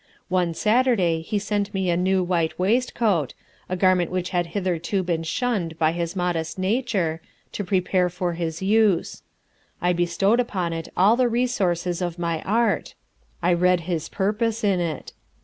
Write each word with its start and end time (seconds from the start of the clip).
One 0.29 0.55
Saturday 0.55 1.21
he 1.21 1.37
sent 1.37 1.75
me 1.75 1.91
a 1.91 1.95
new 1.95 2.23
white 2.23 2.57
waistcoat, 2.57 3.35
a 3.69 3.75
garment 3.75 4.09
which 4.09 4.31
had 4.31 4.47
hitherto 4.47 5.03
been 5.03 5.21
shunned 5.21 5.77
by 5.77 5.91
his 5.91 6.15
modest 6.15 6.57
nature, 6.57 7.21
to 7.51 7.63
prepare 7.63 8.09
for 8.09 8.33
his 8.33 8.63
use. 8.63 9.21
I 9.79 9.93
bestowed 9.93 10.39
upon 10.39 10.73
it 10.73 10.87
all 10.97 11.15
the 11.15 11.29
resources 11.29 12.01
of 12.01 12.17
my 12.17 12.41
art; 12.41 12.95
I 13.43 13.53
read 13.53 13.81
his 13.81 14.09
purpose 14.09 14.63
in 14.63 14.79
it. 14.79 15.13